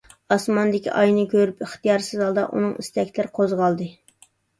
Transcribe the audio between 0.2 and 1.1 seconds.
ئاسماندىكى